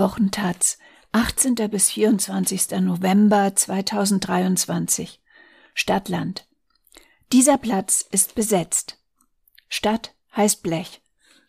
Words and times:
Wochentaz, 0.00 0.78
18. 1.12 1.56
bis 1.70 1.90
24. 1.90 2.70
November 2.80 3.54
2023. 3.54 5.20
Stadtland. 5.74 6.48
Dieser 7.32 7.58
Platz 7.58 8.06
ist 8.10 8.34
besetzt. 8.34 8.98
Stadt 9.68 10.14
heißt 10.34 10.62
Blech. 10.62 11.02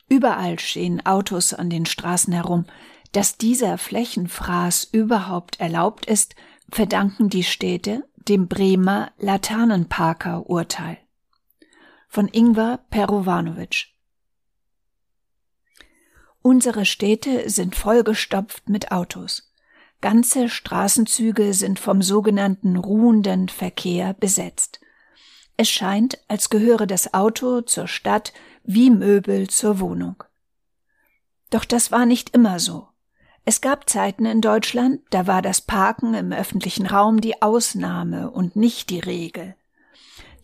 Überall 0.09 0.59
stehen 0.59 1.05
Autos 1.05 1.53
an 1.53 1.69
den 1.69 1.85
Straßen 1.85 2.33
herum. 2.33 2.65
Dass 3.13 3.37
dieser 3.37 3.77
Flächenfraß 3.77 4.83
überhaupt 4.91 5.61
erlaubt 5.61 6.05
ist, 6.05 6.35
verdanken 6.69 7.29
die 7.29 7.45
Städte 7.45 8.03
dem 8.17 8.49
Bremer 8.49 9.13
Laternenparker-Urteil. 9.17 10.97
Von 12.09 12.27
Ingvar 12.27 12.79
Perovanovic. 12.89 13.90
Unsere 16.41 16.85
Städte 16.85 17.49
sind 17.49 17.75
vollgestopft 17.75 18.67
mit 18.67 18.91
Autos. 18.91 19.51
Ganze 20.01 20.49
Straßenzüge 20.49 21.53
sind 21.53 21.79
vom 21.79 22.01
sogenannten 22.01 22.75
ruhenden 22.75 23.49
Verkehr 23.49 24.13
besetzt. 24.15 24.79
Es 25.57 25.69
scheint, 25.69 26.17
als 26.27 26.49
gehöre 26.49 26.87
das 26.87 27.13
Auto 27.13 27.61
zur 27.61 27.87
Stadt 27.87 28.33
wie 28.63 28.89
Möbel 28.89 29.47
zur 29.47 29.79
Wohnung. 29.79 30.23
Doch 31.51 31.65
das 31.65 31.91
war 31.91 32.07
nicht 32.07 32.33
immer 32.33 32.59
so. 32.59 32.87
Es 33.45 33.61
gab 33.61 33.89
Zeiten 33.89 34.25
in 34.25 34.41
Deutschland, 34.41 35.01
da 35.11 35.27
war 35.27 35.43
das 35.43 35.61
Parken 35.61 36.15
im 36.15 36.31
öffentlichen 36.31 36.87
Raum 36.87 37.21
die 37.21 37.41
Ausnahme 37.41 38.31
und 38.31 38.55
nicht 38.55 38.89
die 38.89 38.99
Regel. 38.99 39.55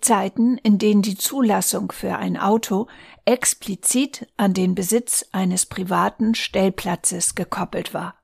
Zeiten, 0.02 0.58
in 0.58 0.78
denen 0.78 1.02
die 1.02 1.18
Zulassung 1.18 1.92
für 1.92 2.18
ein 2.18 2.38
Auto 2.38 2.88
explizit 3.26 4.28
an 4.38 4.54
den 4.54 4.76
Besitz 4.76 5.26
eines 5.32 5.66
privaten 5.66 6.36
Stellplatzes 6.36 7.36
gekoppelt 7.36 7.94
war. 7.94 8.16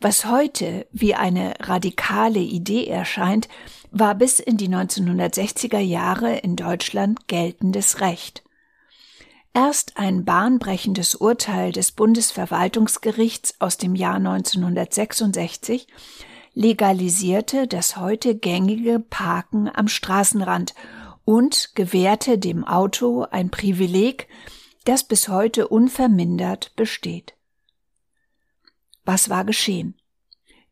Was 0.00 0.24
heute 0.24 0.86
wie 0.90 1.14
eine 1.14 1.54
radikale 1.60 2.40
Idee 2.40 2.88
erscheint, 2.88 3.48
war 3.92 4.16
bis 4.16 4.40
in 4.40 4.56
die 4.56 4.68
1960er 4.68 5.78
Jahre 5.78 6.38
in 6.38 6.56
Deutschland 6.56 7.28
geltendes 7.28 8.00
Recht. 8.00 8.42
Erst 9.54 9.98
ein 9.98 10.24
bahnbrechendes 10.24 11.14
Urteil 11.14 11.72
des 11.72 11.92
Bundesverwaltungsgerichts 11.92 13.60
aus 13.60 13.76
dem 13.76 13.94
Jahr 13.94 14.16
1966 14.16 15.86
legalisierte 16.54 17.66
das 17.66 17.96
heute 17.96 18.36
gängige 18.36 19.00
Parken 19.00 19.70
am 19.72 19.88
Straßenrand 19.88 20.74
und 21.24 21.74
gewährte 21.74 22.38
dem 22.38 22.64
Auto 22.64 23.26
ein 23.30 23.50
Privileg, 23.50 24.28
das 24.84 25.04
bis 25.04 25.28
heute 25.28 25.68
unvermindert 25.68 26.74
besteht. 26.76 27.34
Was 29.04 29.30
war 29.30 29.44
geschehen? 29.44 29.94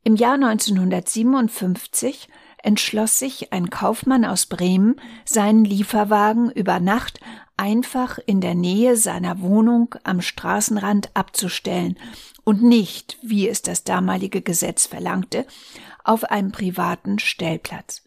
Im 0.03 0.17
Jahr 0.17 0.35
1957 0.35 2.29
entschloss 2.63 3.19
sich 3.19 3.53
ein 3.53 3.71
Kaufmann 3.71 4.25
aus 4.25 4.47
Bremen, 4.47 5.01
seinen 5.25 5.65
Lieferwagen 5.65 6.51
über 6.51 6.81
Nacht 6.81 7.21
einfach 7.61 8.19
in 8.25 8.41
der 8.41 8.55
Nähe 8.55 8.97
seiner 8.97 9.43
Wohnung 9.43 9.95
am 10.03 10.23
Straßenrand 10.23 11.11
abzustellen 11.15 11.99
und 12.43 12.63
nicht, 12.63 13.19
wie 13.23 13.51
es 13.51 13.61
das 13.61 13.85
damalige 13.85 14.41
Gesetz 14.41 14.87
verlangte, 14.87 15.47
auf 16.03 16.25
einem 16.25 16.53
privaten 16.53 17.19
Stellplatz. 17.19 18.03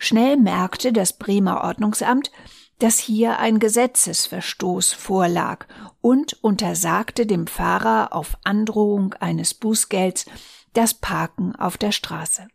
Schnell 0.00 0.36
merkte 0.36 0.92
das 0.92 1.12
Bremer 1.12 1.62
Ordnungsamt, 1.62 2.32
dass 2.80 2.98
hier 2.98 3.38
ein 3.38 3.60
Gesetzesverstoß 3.60 4.92
vorlag 4.92 5.66
und 6.00 6.42
untersagte 6.42 7.26
dem 7.26 7.46
Fahrer 7.46 8.12
auf 8.12 8.38
Androhung 8.42 9.14
eines 9.14 9.54
Bußgelds 9.54 10.26
das 10.72 10.94
Parken 10.94 11.54
auf 11.54 11.78
der 11.78 11.92
Straße. 11.92 12.48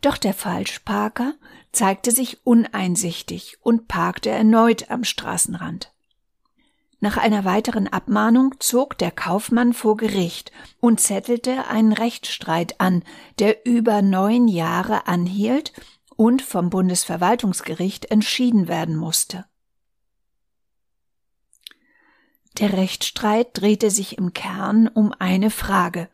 Doch 0.00 0.16
der 0.16 0.34
Falschparker 0.34 1.34
zeigte 1.72 2.10
sich 2.10 2.44
uneinsichtig 2.44 3.58
und 3.62 3.88
parkte 3.88 4.30
erneut 4.30 4.90
am 4.90 5.04
Straßenrand. 5.04 5.92
Nach 7.00 7.16
einer 7.16 7.44
weiteren 7.44 7.86
Abmahnung 7.86 8.56
zog 8.58 8.98
der 8.98 9.12
Kaufmann 9.12 9.72
vor 9.72 9.96
Gericht 9.96 10.50
und 10.80 10.98
zettelte 11.00 11.68
einen 11.68 11.92
Rechtsstreit 11.92 12.80
an, 12.80 13.04
der 13.38 13.64
über 13.66 14.02
neun 14.02 14.48
Jahre 14.48 15.06
anhielt 15.06 15.72
und 16.16 16.42
vom 16.42 16.70
Bundesverwaltungsgericht 16.70 18.06
entschieden 18.06 18.66
werden 18.66 18.96
musste. 18.96 19.44
Der 22.58 22.72
Rechtsstreit 22.72 23.50
drehte 23.52 23.90
sich 23.90 24.18
im 24.18 24.34
Kern 24.34 24.88
um 24.88 25.12
eine 25.16 25.50
Frage 25.50 26.08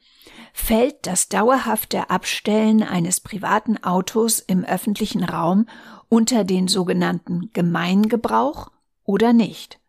fällt 0.57 1.09
das 1.09 1.29
dauerhafte 1.29 2.09
Abstellen 2.11 2.85
eines 2.85 3.21
privaten 3.21 3.83
Autos 3.83 4.39
im 4.39 4.65
öffentlichen 4.65 5.25
Raum 5.25 5.67
unter 6.09 6.45
den 6.45 6.69
sogenannten 6.69 7.51
Gemeingebrauch 7.53 8.71
oder 9.05 9.33
nicht. 9.33 9.81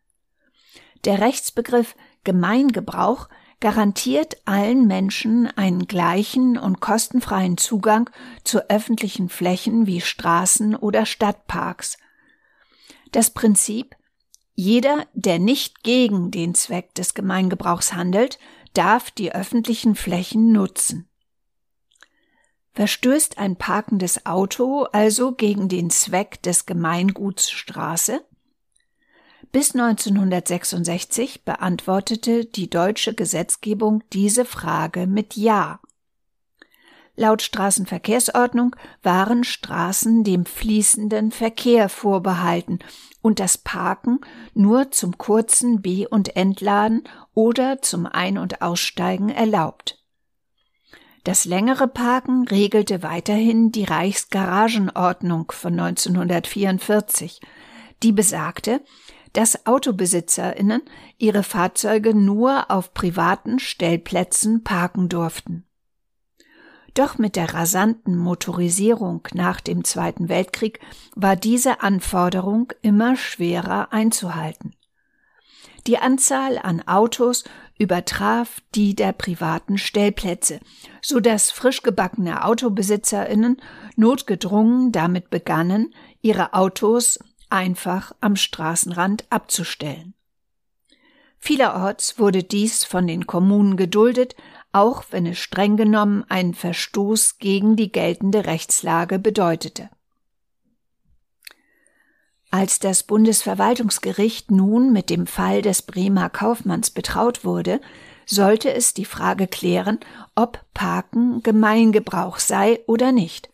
Der 1.06 1.22
Rechtsbegriff 1.22 1.96
Gemeingebrauch 2.24 3.30
garantiert 3.60 4.38
allen 4.46 4.88
Menschen 4.88 5.48
einen 5.56 5.86
gleichen 5.86 6.58
und 6.58 6.82
kostenfreien 6.82 7.58
Zugang 7.58 8.10
zu 8.44 8.68
öffentlichen 8.68 9.30
Flächen 9.30 9.86
wie 9.86 10.02
Straßen 10.02 10.76
oder 10.76 11.06
Stadtparks. 11.06 12.00
Das 13.12 13.30
Prinzip 13.30 13.96
jeder, 14.56 15.06
der 15.14 15.38
nicht 15.38 15.84
gegen 15.84 16.32
den 16.32 16.56
Zweck 16.56 16.96
des 16.96 17.14
Gemeingebrauchs 17.14 17.94
handelt, 17.94 18.40
darf 18.78 19.12
die 19.12 19.34
öffentlichen 19.34 19.96
Flächen 19.96 20.52
nutzen. 20.52 21.08
Verstößt 22.74 23.38
ein 23.38 23.56
parkendes 23.56 24.26
Auto 24.26 24.84
also 24.92 25.34
gegen 25.34 25.70
den 25.70 25.90
Zweck 25.90 26.44
des 26.44 26.66
Gemeinguts 26.66 27.50
Straße? 27.50 28.24
Bis 29.54 29.74
1966 29.74 31.46
beantwortete 31.46 32.44
die 32.44 32.70
deutsche 32.70 33.14
Gesetzgebung 33.14 34.04
diese 34.12 34.44
Frage 34.44 35.08
mit 35.08 35.38
Ja. 35.38 35.80
Laut 37.18 37.42
Straßenverkehrsordnung 37.42 38.76
waren 39.02 39.44
Straßen 39.44 40.24
dem 40.24 40.46
fließenden 40.46 41.32
Verkehr 41.32 41.88
vorbehalten 41.88 42.80
und 43.22 43.40
das 43.40 43.58
Parken 43.58 44.20
nur 44.54 44.92
zum 44.92 45.18
kurzen 45.18 45.82
Be- 45.82 46.10
und 46.10 46.36
Entladen 46.36 47.04
oder 47.34 47.82
zum 47.82 48.06
Ein- 48.06 48.38
und 48.38 48.62
Aussteigen 48.62 49.30
erlaubt. 49.30 50.04
Das 51.24 51.46
längere 51.46 51.88
Parken 51.88 52.48
regelte 52.48 53.02
weiterhin 53.02 53.72
die 53.72 53.86
Reichsgaragenordnung 53.86 55.52
von 55.52 55.80
1944, 55.80 57.42
die 58.04 58.12
besagte, 58.12 58.82
dass 59.34 59.66
Autobesitzerinnen 59.66 60.84
ihre 61.18 61.44
Fahrzeuge 61.44 62.14
nur 62.14 62.70
auf 62.70 62.94
privaten 62.94 63.58
Stellplätzen 63.58 64.64
parken 64.64 65.10
durften. 65.10 65.65
Doch 66.96 67.18
mit 67.18 67.36
der 67.36 67.54
rasanten 67.54 68.18
Motorisierung 68.18 69.28
nach 69.34 69.60
dem 69.60 69.84
Zweiten 69.84 70.30
Weltkrieg 70.30 70.80
war 71.14 71.36
diese 71.36 71.82
Anforderung 71.82 72.72
immer 72.82 73.18
schwerer 73.18 73.92
einzuhalten. 73.92 74.74
Die 75.88 75.98
Anzahl 75.98 76.58
an 76.58 76.82
Autos 76.88 77.44
übertraf 77.78 78.62
die 78.74 78.96
der 78.96 79.12
privaten 79.12 79.78
Stellplätze, 79.78 80.62
so 81.02 81.20
dass 81.20 81.52
frischgebackene 81.52 82.46
Autobesitzerinnen 82.46 83.62
notgedrungen 83.98 84.94
damit 84.94 85.30
begannen, 85.30 85.94
ihre 86.22 86.54
Autos 86.54 87.20
einfach 87.50 88.14
am 88.22 88.38
Straßenrand 88.38 89.26
abzustellen. 89.30 90.14
Vielerorts 91.40 92.18
wurde 92.18 92.42
dies 92.42 92.86
von 92.86 93.06
den 93.06 93.28
Kommunen 93.28 93.76
geduldet, 93.78 94.36
auch 94.76 95.06
wenn 95.12 95.26
es 95.26 95.40
streng 95.40 95.78
genommen 95.78 96.26
einen 96.28 96.54
Verstoß 96.54 97.38
gegen 97.38 97.78
die 97.78 97.94
geltende 97.94 98.46
Rechtslage 98.46 99.20
bedeutete. 99.20 99.90
Als 102.52 102.80
das 102.80 103.04
Bundesverwaltungsgericht 103.04 104.52
nun 104.52 104.92
mit 104.92 105.10
dem 105.10 105.28
Fall 105.28 105.62
des 105.62 105.82
Bremer 105.82 106.30
Kaufmanns 106.30 106.90
betraut 106.90 107.46
wurde, 107.46 107.80
sollte 108.26 108.74
es 108.74 108.94
die 108.94 109.06
Frage 109.06 109.48
klären, 109.48 109.98
ob 110.36 110.66
Parken 110.74 111.42
Gemeingebrauch 111.42 112.40
sei 112.40 112.82
oder 112.86 113.14
nicht. 113.14 113.50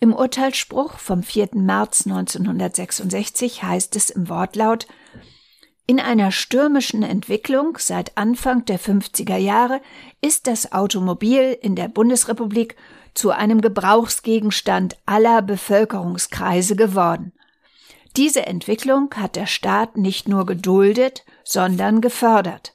Im 0.00 0.12
Urteilsspruch 0.12 0.98
vom 0.98 1.22
4. 1.22 1.50
März 1.54 2.06
1966 2.06 3.62
heißt 3.62 3.96
es 3.96 4.10
im 4.10 4.28
Wortlaut 4.28 4.86
in 5.86 6.00
einer 6.00 6.32
stürmischen 6.32 7.02
Entwicklung 7.02 7.78
seit 7.78 8.16
Anfang 8.16 8.64
der 8.64 8.80
50er 8.80 9.36
Jahre 9.36 9.80
ist 10.20 10.48
das 10.48 10.72
Automobil 10.72 11.56
in 11.60 11.76
der 11.76 11.88
Bundesrepublik 11.88 12.76
zu 13.14 13.30
einem 13.30 13.60
Gebrauchsgegenstand 13.60 14.96
aller 15.06 15.42
Bevölkerungskreise 15.42 16.74
geworden. 16.74 17.32
Diese 18.16 18.46
Entwicklung 18.46 19.10
hat 19.14 19.36
der 19.36 19.46
Staat 19.46 19.96
nicht 19.96 20.28
nur 20.28 20.44
geduldet, 20.44 21.24
sondern 21.44 22.00
gefördert. 22.00 22.72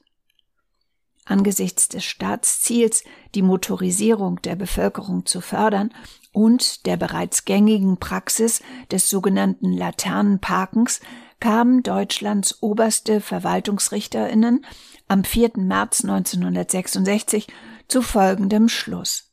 angesichts 1.25 1.87
des 1.87 2.03
Staatsziels, 2.03 3.03
die 3.35 3.41
Motorisierung 3.41 4.41
der 4.41 4.55
Bevölkerung 4.55 5.25
zu 5.25 5.39
fördern 5.39 5.93
und 6.33 6.85
der 6.85 6.97
bereits 6.97 7.45
gängigen 7.45 7.97
Praxis 7.97 8.61
des 8.91 9.09
sogenannten 9.09 9.71
Laternenparkens 9.71 10.99
kamen 11.41 11.83
Deutschlands 11.83 12.63
oberste 12.63 13.19
Verwaltungsrichterinnen 13.19 14.65
am 15.09 15.25
4. 15.25 15.57
März 15.57 16.05
1966 16.05 17.47
zu 17.89 18.01
folgendem 18.01 18.69
Schluss. 18.69 19.27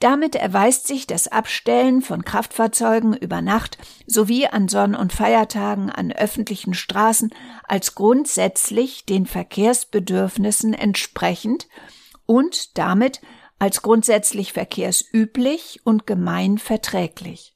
Damit 0.00 0.34
erweist 0.34 0.88
sich 0.88 1.06
das 1.06 1.28
Abstellen 1.28 2.02
von 2.02 2.24
Kraftfahrzeugen 2.24 3.14
über 3.16 3.40
Nacht 3.40 3.78
sowie 4.06 4.48
an 4.48 4.68
Sonn- 4.68 4.96
und 4.96 5.12
Feiertagen 5.12 5.90
an 5.90 6.10
öffentlichen 6.10 6.74
Straßen 6.74 7.32
als 7.68 7.94
grundsätzlich 7.94 9.06
den 9.06 9.26
Verkehrsbedürfnissen 9.26 10.74
entsprechend 10.74 11.68
und 12.26 12.76
damit 12.76 13.20
als 13.60 13.82
grundsätzlich 13.82 14.52
verkehrsüblich 14.52 15.80
und 15.84 16.04
gemeinverträglich. 16.04 17.51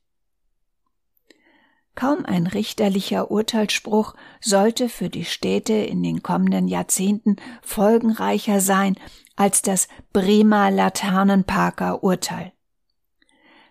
Kaum 1.97 2.27
ein 2.27 2.47
richterlicher 2.47 3.31
Urteilsspruch 3.31 4.15
sollte 4.41 4.91
für 4.91 5.09
die 5.09 5.25
Städte 5.25 5.73
in 5.73 6.03
den 6.03 6.23
kommenden 6.23 6.69
Jahrzehnten 6.69 7.37
folgenreicher 7.63 8.61
sein 8.61 8.97
als 9.35 9.63
das 9.63 9.89
Bremer 10.13 10.71
Laternenparker 10.71 12.05
Urteil. 12.05 12.53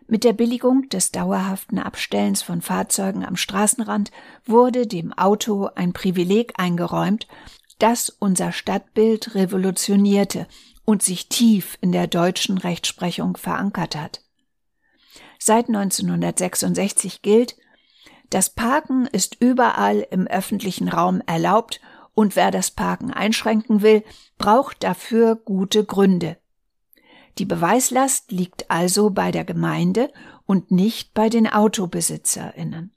Mit 0.07 0.23
der 0.23 0.33
Billigung 0.33 0.89
des 0.89 1.11
dauerhaften 1.11 1.77
Abstellens 1.77 2.41
von 2.41 2.63
Fahrzeugen 2.63 3.23
am 3.23 3.35
Straßenrand 3.35 4.11
wurde 4.43 4.87
dem 4.87 5.13
Auto 5.13 5.69
ein 5.75 5.93
Privileg 5.93 6.53
eingeräumt, 6.57 7.27
das 7.77 8.09
unser 8.09 8.51
Stadtbild 8.51 9.35
revolutionierte 9.35 10.47
und 10.83 11.03
sich 11.03 11.29
tief 11.29 11.77
in 11.81 11.91
der 11.91 12.07
deutschen 12.07 12.57
Rechtsprechung 12.57 13.37
verankert 13.37 13.95
hat. 13.95 14.21
Seit 15.37 15.67
1966 15.67 17.21
gilt, 17.21 17.55
das 18.35 18.49
Parken 18.49 19.05
ist 19.05 19.37
überall 19.39 20.05
im 20.11 20.27
öffentlichen 20.27 20.89
Raum 20.89 21.21
erlaubt 21.25 21.79
und 22.13 22.35
wer 22.35 22.51
das 22.51 22.69
Parken 22.69 23.11
einschränken 23.11 23.81
will, 23.81 24.03
braucht 24.37 24.83
dafür 24.83 25.37
gute 25.37 25.85
Gründe. 25.85 26.35
Die 27.37 27.45
Beweislast 27.45 28.33
liegt 28.33 28.69
also 28.69 29.09
bei 29.09 29.31
der 29.31 29.45
Gemeinde 29.45 30.11
und 30.45 30.69
nicht 30.69 31.13
bei 31.13 31.29
den 31.29 31.47
Autobesitzerinnen. 31.47 32.91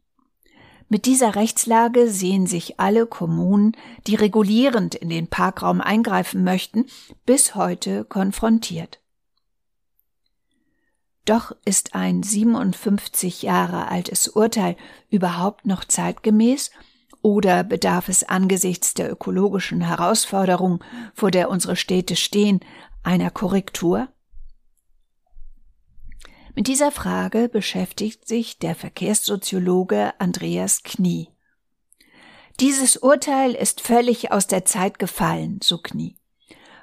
Mit 0.89 1.07
dieser 1.07 1.37
Rechtslage 1.37 2.09
sehen 2.09 2.49
sich 2.49 2.81
alle 2.81 3.07
Kommunen, 3.07 3.77
die 4.09 4.17
regulierend 4.17 4.97
in 4.97 5.09
den 5.09 5.29
Parkraum 5.29 5.81
eingreifen 5.81 6.43
möchten, 6.43 6.87
bis 7.27 7.55
heute 7.55 8.05
konfrontiert. 8.05 8.99
Doch 11.29 11.55
ist 11.67 11.95
ein 11.95 12.23
57 12.23 13.43
Jahre 13.43 13.89
altes 13.89 14.29
Urteil 14.29 14.77
überhaupt 15.11 15.67
noch 15.67 15.85
zeitgemäß 15.85 16.71
oder 17.21 17.65
bedarf 17.65 18.09
es 18.09 18.25
angesichts 18.25 18.95
der 18.95 19.13
ökologischen 19.13 19.83
Herausforderung, 19.83 20.83
vor 21.13 21.31
der 21.31 21.51
unsere 21.51 21.77
Städte 21.77 22.17
stehen, 22.17 22.61
einer 23.03 23.31
Korrektur? 23.31 24.09
Mit 26.55 26.67
dieser 26.67 26.91
Frage 26.91 27.51
beschäftigt 27.51 28.27
sich 28.27 28.59
der 28.59 28.75
Verkehrssoziologe 28.75 30.19
Andreas 30.19 30.83
Knie. 30.83 31.29
Dieses 32.59 32.97
Urteil 32.97 33.53
ist 33.53 33.83
völlig 33.83 34.33
aus 34.33 34.47
der 34.47 34.65
Zeit 34.65 34.99
gefallen, 34.99 35.61
so 35.63 35.77
Knie. 35.77 36.18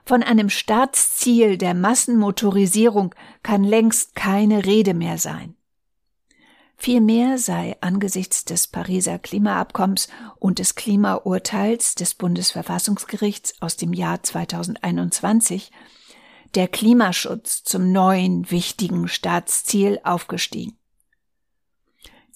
Von 0.06 0.22
einem 0.22 0.50
Staatsziel 0.50 1.57
der 1.57 1.74
Massenmotorisierung 1.74 3.16
kann 3.42 3.63
längst 3.63 4.16
keine 4.16 4.66
Rede 4.66 4.94
mehr 4.94 5.18
sein. 5.18 5.56
Vielmehr 6.78 7.40
sei 7.40 7.75
angesichts 7.81 8.46
des 8.46 8.68
Pariser 8.68 9.18
Klimaabkommens 9.18 10.07
und 10.38 10.60
des 10.60 10.75
Klimaurteils 10.75 11.96
des 11.96 12.13
Bundesverfassungsgerichts 12.13 13.62
aus 13.62 13.78
dem 13.78 13.94
Jahr 13.94 14.22
2021 14.22 15.72
der 16.54 16.68
Klimaschutz 16.68 17.63
zum 17.63 17.92
neuen 17.92 18.52
wichtigen 18.52 19.07
Staatsziel 19.07 20.00
aufgestiegen. 20.04 20.78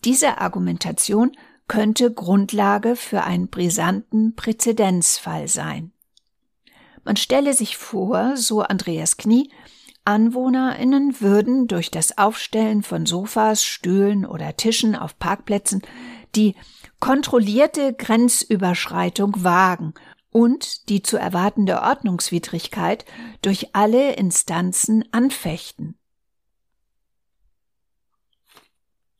Diese 0.03 0.39
Argumentation 0.39 1.37
könnte 1.67 2.11
Grundlage 2.11 2.95
für 2.95 3.23
einen 3.23 3.49
brisanten 3.49 4.35
Präzedenzfall 4.35 5.47
sein. 5.47 5.91
Man 7.09 7.15
stelle 7.15 7.55
sich 7.55 7.75
vor, 7.75 8.37
so 8.37 8.61
Andreas 8.61 9.17
Knie, 9.17 9.51
AnwohnerInnen 10.05 11.19
würden 11.21 11.65
durch 11.65 11.89
das 11.89 12.19
Aufstellen 12.19 12.83
von 12.83 13.07
Sofas, 13.07 13.63
Stühlen 13.63 14.27
oder 14.27 14.55
Tischen 14.55 14.95
auf 14.95 15.17
Parkplätzen 15.17 15.81
die 16.35 16.55
kontrollierte 16.99 17.95
Grenzüberschreitung 17.95 19.43
wagen 19.43 19.95
und 20.29 20.87
die 20.89 21.01
zu 21.01 21.17
erwartende 21.17 21.81
Ordnungswidrigkeit 21.81 23.05
durch 23.41 23.73
alle 23.73 24.13
Instanzen 24.13 25.03
anfechten. 25.11 25.97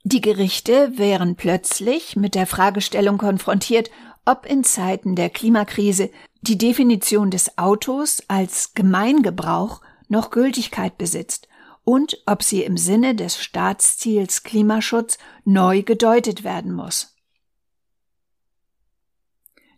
Die 0.04 0.22
Gerichte 0.22 1.00
wären 1.00 1.36
plötzlich 1.38 2.16
mit 2.16 2.36
der 2.36 2.46
Fragestellung 2.46 3.18
konfrontiert, 3.18 3.90
ob 4.26 4.46
in 4.46 4.64
Zeiten 4.64 5.16
der 5.16 5.32
Klimakrise 5.32 6.12
die 6.42 6.58
Definition 6.58 7.32
des 7.32 7.58
Autos 7.58 8.24
als 8.28 8.74
Gemeingebrauch 8.74 9.82
noch 10.08 10.32
Gültigkeit 10.32 10.98
besitzt 10.98 11.48
und 11.84 12.22
ob 12.26 12.44
sie 12.44 12.64
im 12.64 12.78
Sinne 12.78 13.16
des 13.16 13.42
Staatsziels 13.42 14.44
Klimaschutz 14.44 15.18
neu 15.44 15.84
gedeutet 15.84 16.44
werden 16.44 16.72
muss. 16.72 17.16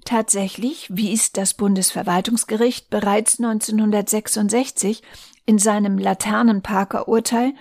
Tatsächlich 0.06 0.88
wies 0.90 1.32
das 1.32 1.54
Bundesverwaltungsgericht 1.54 2.90
bereits 2.90 3.40
1966 3.40 5.04
in 5.46 5.58
seinem 5.58 5.98
Laternenparker-Urteil 5.98 7.54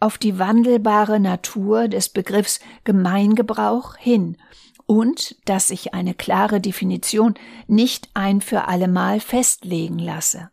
auf 0.00 0.18
die 0.18 0.38
wandelbare 0.38 1.20
Natur 1.20 1.88
des 1.88 2.08
Begriffs 2.08 2.60
Gemeingebrauch 2.84 3.96
hin 3.96 4.36
und 4.86 5.36
dass 5.44 5.68
sich 5.68 5.94
eine 5.94 6.14
klare 6.14 6.60
Definition 6.60 7.34
nicht 7.66 8.08
ein 8.14 8.40
für 8.40 8.68
allemal 8.68 9.20
festlegen 9.20 9.98
lasse. 9.98 10.50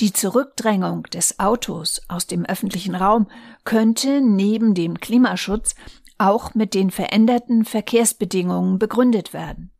Die 0.00 0.12
Zurückdrängung 0.12 1.04
des 1.04 1.40
Autos 1.40 2.02
aus 2.06 2.26
dem 2.26 2.44
öffentlichen 2.44 2.94
Raum 2.94 3.26
könnte 3.64 4.20
neben 4.20 4.74
dem 4.74 5.00
Klimaschutz 5.00 5.74
auch 6.18 6.54
mit 6.54 6.74
den 6.74 6.90
veränderten 6.90 7.64
Verkehrsbedingungen 7.64 8.78
begründet 8.78 9.32
werden. 9.32 9.72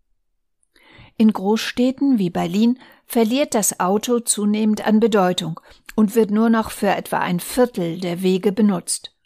In 1.17 1.33
Großstädten 1.33 2.19
wie 2.19 2.31
Berlin 2.31 2.79
verliert 3.05 3.55
das 3.55 3.81
Auto 3.81 4.21
zunehmend 4.21 4.87
an 4.87 5.01
Bedeutung 5.01 5.61
und 5.97 6.15
wird 6.15 6.31
nur 6.31 6.49
noch 6.49 6.71
für 6.71 6.91
etwa 6.91 7.19
ein 7.19 7.41
Viertel 7.41 7.99
der 7.99 8.23
Wege 8.23 8.53
benutzt. 8.53 9.18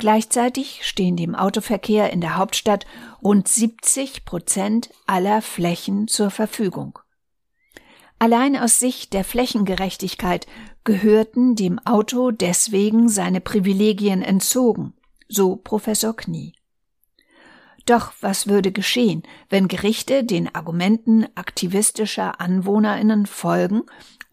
Gleichzeitig 0.00 0.80
stehen 0.82 1.18
dem 1.18 1.34
Autoverkehr 1.34 2.10
in 2.10 2.22
der 2.22 2.38
Hauptstadt 2.38 2.86
rund 3.22 3.46
70 3.46 4.24
Prozent 4.24 4.88
aller 5.06 5.42
Flächen 5.42 6.08
zur 6.08 6.30
Verfügung. 6.30 6.98
Allein 8.18 8.56
aus 8.56 8.78
Sicht 8.78 9.12
der 9.12 9.24
Flächengerechtigkeit 9.24 10.46
gehörten 10.84 11.54
dem 11.54 11.78
Auto 11.80 12.30
deswegen 12.30 13.10
seine 13.10 13.42
Privilegien 13.42 14.22
entzogen, 14.22 14.94
so 15.28 15.56
Professor 15.56 16.16
Knie. 16.16 16.54
Doch 17.84 18.14
was 18.22 18.46
würde 18.46 18.72
geschehen, 18.72 19.22
wenn 19.50 19.68
Gerichte 19.68 20.24
den 20.24 20.54
Argumenten 20.54 21.26
aktivistischer 21.34 22.40
Anwohnerinnen 22.40 23.26
folgen 23.26 23.82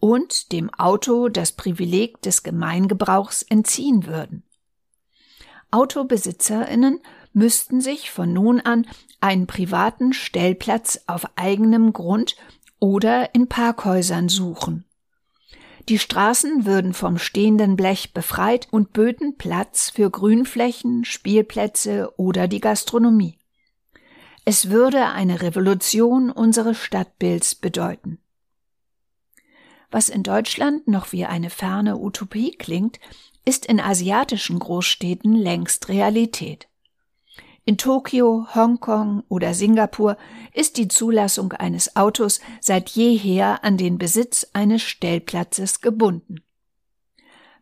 und 0.00 0.50
dem 0.50 0.72
Auto 0.72 1.28
das 1.28 1.52
Privileg 1.52 2.22
des 2.22 2.42
Gemeingebrauchs 2.42 3.42
entziehen 3.42 4.06
würden? 4.06 4.44
Autobesitzerinnen 5.70 7.00
müssten 7.32 7.80
sich 7.80 8.10
von 8.10 8.32
nun 8.32 8.60
an 8.60 8.86
einen 9.20 9.46
privaten 9.46 10.12
Stellplatz 10.12 11.00
auf 11.06 11.26
eigenem 11.36 11.92
Grund 11.92 12.36
oder 12.78 13.34
in 13.34 13.48
Parkhäusern 13.48 14.28
suchen. 14.28 14.84
Die 15.88 15.98
Straßen 15.98 16.66
würden 16.66 16.92
vom 16.92 17.18
stehenden 17.18 17.76
Blech 17.76 18.12
befreit 18.12 18.68
und 18.70 18.92
böten 18.92 19.36
Platz 19.36 19.90
für 19.90 20.10
Grünflächen, 20.10 21.04
Spielplätze 21.04 22.12
oder 22.18 22.46
die 22.46 22.60
Gastronomie. 22.60 23.38
Es 24.44 24.70
würde 24.70 25.06
eine 25.06 25.40
Revolution 25.40 26.30
unseres 26.30 26.78
Stadtbilds 26.78 27.54
bedeuten. 27.54 28.18
Was 29.90 30.10
in 30.10 30.22
Deutschland 30.22 30.86
noch 30.88 31.12
wie 31.12 31.24
eine 31.24 31.48
ferne 31.48 31.96
Utopie 31.96 32.52
klingt, 32.52 32.98
ist 33.48 33.64
in 33.64 33.80
asiatischen 33.80 34.58
Großstädten 34.58 35.34
längst 35.34 35.88
Realität. 35.88 36.68
In 37.64 37.78
Tokio, 37.78 38.46
Hongkong 38.54 39.22
oder 39.30 39.54
Singapur 39.54 40.18
ist 40.52 40.76
die 40.76 40.88
Zulassung 40.88 41.54
eines 41.54 41.96
Autos 41.96 42.42
seit 42.60 42.90
jeher 42.90 43.64
an 43.64 43.78
den 43.78 43.96
Besitz 43.96 44.46
eines 44.52 44.82
Stellplatzes 44.82 45.80
gebunden. 45.80 46.42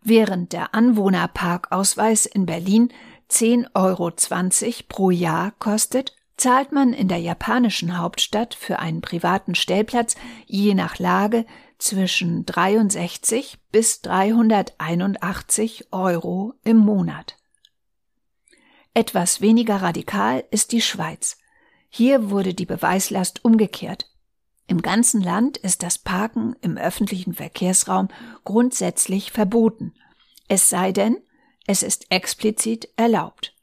Während 0.02 0.52
der 0.52 0.74
Anwohnerparkausweis 0.74 2.26
in 2.26 2.46
Berlin 2.46 2.92
10,20 3.30 3.70
Euro 3.76 4.10
pro 4.88 5.10
Jahr 5.10 5.52
kostet, 5.60 6.16
zahlt 6.36 6.72
man 6.72 6.94
in 6.94 7.06
der 7.06 7.18
japanischen 7.18 7.96
Hauptstadt 7.96 8.54
für 8.54 8.80
einen 8.80 9.02
privaten 9.02 9.54
Stellplatz 9.54 10.16
je 10.46 10.74
nach 10.74 10.98
Lage 10.98 11.46
zwischen 11.78 12.47
63 12.47 13.59
bis 13.71 14.00
381 14.02 15.92
Euro 15.92 16.54
im 16.64 16.76
Monat. 16.78 17.37
Etwas 18.95 19.40
weniger 19.40 19.83
radikal 19.83 20.45
ist 20.50 20.73
die 20.73 20.80
Schweiz. 20.80 21.38
Hier 21.88 22.30
wurde 22.30 22.54
die 22.54 22.66
Beweislast 22.66 23.45
umgekehrt. 23.45 24.11
Im 24.68 24.83
ganzen 24.83 25.21
Land 25.21 25.59
ist 25.59 25.83
das 25.83 25.99
Parken 25.99 26.56
im 26.61 26.76
öffentlichen 26.76 27.35
Verkehrsraum 27.35 28.09
grundsätzlich 28.45 29.30
verboten, 29.30 29.95
es 30.49 30.68
sei 30.68 30.92
denn, 30.92 31.18
es 31.66 31.83
ist 31.83 32.11
explizit 32.11 32.88
erlaubt. 32.97 33.54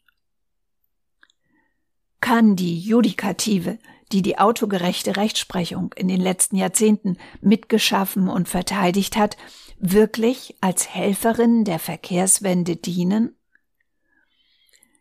Kann 2.19 2.55
die 2.55 2.79
Judikative, 2.79 3.79
die 4.13 4.21
die 4.21 4.37
autogerechte 4.37 5.17
Rechtsprechung 5.17 5.91
in 5.95 6.07
den 6.07 6.21
letzten 6.21 6.55
Jahrzehnten 6.55 7.17
mitgeschaffen 7.41 8.29
und 8.29 8.47
verteidigt 8.47 9.17
hat, 9.17 9.37
wirklich 9.79 10.55
als 10.61 10.87
Helferin 10.87 11.65
der 11.65 11.79
Verkehrswende 11.79 12.75
dienen? 12.75 13.35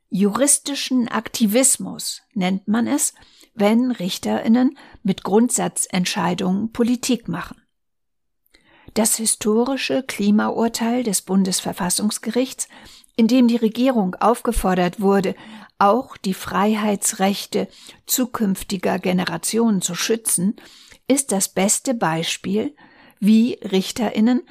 Juristischen 0.09 1.09
Aktivismus 1.09 2.23
nennt 2.33 2.69
man 2.69 2.87
es, 2.87 3.15
wenn 3.55 3.91
Richterinnen 3.91 4.79
mit 5.03 5.25
Grundsatzentscheidungen 5.25 6.73
Politik 6.73 7.29
machen. 7.29 7.63
Das 8.95 9.17
historische 9.17 10.03
Klimaurteil 10.03 11.03
des 11.03 11.23
Bundesverfassungsgerichts, 11.23 12.69
in 13.17 13.29
dem 13.29 13.47
die 13.47 13.57
Regierung 13.57 14.15
aufgefordert 14.17 15.01
wurde, 15.01 15.35
auch 15.83 16.17
die 16.17 16.35
Freiheitsrechte 16.35 17.67
zukünftiger 18.07 19.01
Generationen 19.01 19.83
zu 19.83 19.97
schützen, 19.97 20.55
ist 21.09 21.33
das 21.33 21.49
beste 21.49 21.95
Beispiel, 21.95 22.77
wie 23.19 23.55
Richterinnen 23.55 24.43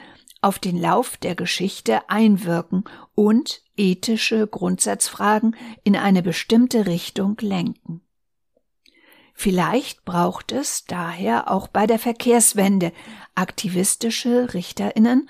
auf 0.42 0.60
den 0.60 0.78
Lauf 0.78 1.16
der 1.16 1.36
Geschichte 1.36 2.10
einwirken 2.10 2.84
und 3.16 3.64
ethische 3.78 4.46
Grundsatzfragen 4.46 5.56
in 5.86 5.96
eine 5.96 6.22
bestimmte 6.22 6.86
Richtung 6.86 7.38
lenken. 7.40 8.02
Vielleicht 9.34 10.04
braucht 10.04 10.52
es 10.52 10.84
daher 10.86 11.50
auch 11.50 11.70
bei 11.70 11.88
der 11.88 11.98
Verkehrswende 11.98 12.92
aktivistische 13.36 14.54
Richterinnen, 14.54 15.30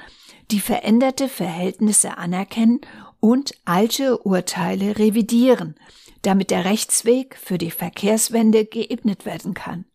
die 0.49 0.59
veränderte 0.59 1.29
Verhältnisse 1.29 2.17
anerkennen 2.17 2.81
und 3.21 3.53
alte 3.63 4.17
Urteile 4.17 4.97
revidieren, 4.99 5.75
damit 6.23 6.51
der 6.51 6.65
Rechtsweg 6.65 7.37
für 7.37 7.57
die 7.57 7.71
Verkehrswende 7.71 8.65
geebnet 8.65 9.25
werden 9.25 9.53
kann. 9.53 9.85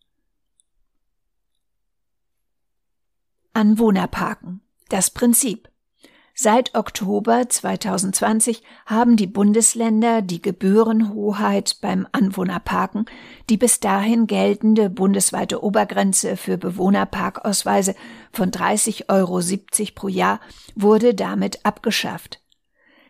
Anwohnerparken 3.53 4.61
das 4.89 5.09
Prinzip. 5.09 5.69
Seit 6.39 6.75
Oktober 6.75 7.49
2020 7.49 8.61
haben 8.85 9.15
die 9.15 9.25
Bundesländer 9.25 10.21
die 10.21 10.39
Gebührenhoheit 10.39 11.77
beim 11.81 12.07
Anwohnerparken. 12.11 13.05
Die 13.49 13.57
bis 13.57 13.79
dahin 13.79 14.27
geltende 14.27 14.91
bundesweite 14.91 15.63
Obergrenze 15.63 16.37
für 16.37 16.59
Bewohnerparkausweise 16.59 17.95
von 18.31 18.51
30,70 18.51 19.09
Euro 19.09 19.41
pro 19.95 20.07
Jahr 20.07 20.39
wurde 20.75 21.15
damit 21.15 21.65
abgeschafft. 21.65 22.39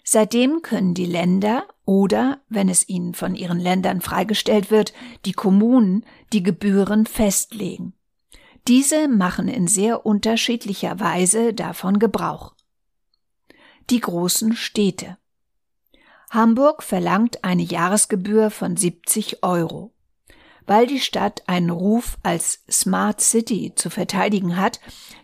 Seitdem 0.10 0.62
können 0.62 0.94
die 0.94 1.06
Länder 1.06 1.68
oder, 1.84 2.40
wenn 2.48 2.70
es 2.70 2.88
ihnen 2.88 3.14
von 3.14 3.36
ihren 3.36 3.60
Ländern 3.60 4.00
freigestellt 4.00 4.72
wird, 4.72 4.94
die 5.26 5.34
Kommunen 5.34 6.06
die 6.32 6.44
Gebühren 6.44 7.06
festlegen. 7.06 7.92
Diese 8.70 9.10
machen 9.10 9.50
in 9.50 9.68
sehr 9.68 10.06
unterschiedlicher 10.06 11.02
Weise 11.02 11.54
davon 11.54 12.00
Gebrauch. 12.00 12.56
Die 13.90 14.00
großen 14.00 14.56
Städte. 14.56 15.18
Hamburg 16.30 16.84
verlangt 16.84 17.44
eine 17.44 17.64
Jahresgebühr 17.64 18.50
von 18.50 18.78
70 18.78 19.44
Euro. 19.44 19.92
Weil 20.66 20.88
die 20.88 21.02
Stadt 21.02 21.44
einen 21.48 21.70
Ruf 21.70 22.18
als 22.24 22.64
Smart 22.72 23.20
City 23.20 23.74
zu 23.76 23.90
verteidigen 23.90 24.56
hat, 24.56 24.80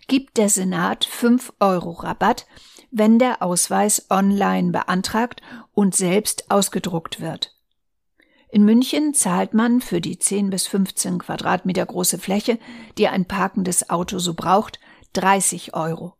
gibt 0.07 0.35
der 0.35 0.49
Senat 0.49 1.05
5 1.05 1.53
Euro 1.61 1.91
Rabatt, 1.91 2.45
wenn 2.93 3.17
der 3.17 3.41
Ausweis 3.41 4.05
online 4.09 4.71
beantragt 4.71 5.41
und 5.73 5.95
selbst 5.95 6.49
ausgedruckt 6.51 7.19
wird. 7.19 7.55
In 8.49 8.63
München 8.63 9.15
zahlt 9.15 9.55
man 9.55 9.81
für 9.81 9.99
die 9.99 10.19
10 10.19 10.51
bis 10.51 10.67
15 10.67 11.17
Quadratmeter 11.17 11.87
große 11.87 12.19
Fläche, 12.19 12.59
die 12.99 13.07
ein 13.07 13.25
parkendes 13.25 13.89
Auto 13.89 14.19
so 14.19 14.35
braucht, 14.35 14.79
30 15.13 15.73
Euro. 15.73 16.13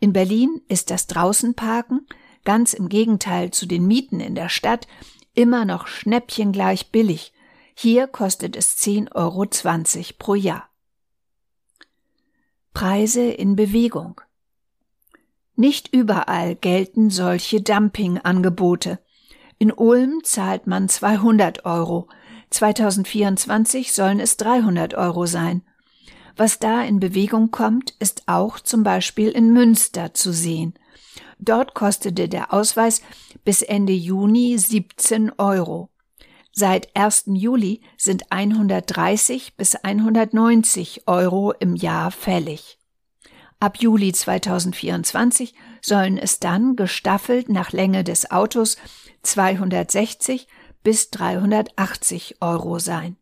In 0.00 0.12
Berlin 0.12 0.60
ist 0.68 0.90
das 0.90 1.06
Draußenparken, 1.06 2.06
ganz 2.44 2.74
im 2.74 2.90
Gegenteil 2.90 3.50
zu 3.50 3.64
den 3.64 3.86
Mieten 3.86 4.20
in 4.20 4.34
der 4.34 4.50
Stadt, 4.50 4.86
immer 5.32 5.64
noch 5.64 5.86
schnäppchengleich 5.86 6.90
billig. 6.90 7.32
Hier 7.74 8.06
kostet 8.06 8.54
es 8.54 8.76
10,20 8.76 9.14
Euro 9.14 9.46
pro 10.18 10.34
Jahr. 10.34 10.68
Preise 12.74 13.22
in 13.22 13.56
Bewegung. 13.56 14.20
Nicht 15.60 15.92
überall 15.92 16.54
gelten 16.54 17.10
solche 17.10 17.60
Dumpingangebote. 17.60 19.00
In 19.58 19.72
Ulm 19.72 20.20
zahlt 20.22 20.68
man 20.68 20.88
200 20.88 21.64
Euro. 21.64 22.06
2024 22.50 23.92
sollen 23.92 24.20
es 24.20 24.36
300 24.36 24.94
Euro 24.94 25.26
sein. 25.26 25.62
Was 26.36 26.60
da 26.60 26.82
in 26.82 27.00
Bewegung 27.00 27.50
kommt, 27.50 27.92
ist 27.98 28.22
auch 28.26 28.60
zum 28.60 28.84
Beispiel 28.84 29.30
in 29.30 29.52
Münster 29.52 30.14
zu 30.14 30.32
sehen. 30.32 30.74
Dort 31.40 31.74
kostete 31.74 32.28
der 32.28 32.54
Ausweis 32.54 33.02
bis 33.44 33.62
Ende 33.62 33.92
Juni 33.92 34.56
17 34.56 35.32
Euro. 35.38 35.90
Seit 36.52 36.94
1. 36.96 37.24
Juli 37.34 37.80
sind 37.96 38.30
130 38.30 39.56
bis 39.56 39.74
190 39.74 41.08
Euro 41.08 41.50
im 41.50 41.74
Jahr 41.74 42.12
fällig. 42.12 42.77
Ab 43.60 43.78
Juli 43.80 44.12
2024 44.12 45.52
sollen 45.82 46.16
es 46.16 46.38
dann 46.38 46.76
gestaffelt 46.76 47.48
nach 47.48 47.72
Länge 47.72 48.04
des 48.04 48.30
Autos 48.30 48.76
260 49.22 50.46
bis 50.84 51.10
380 51.10 52.36
Euro 52.40 52.78
sein. 52.78 53.16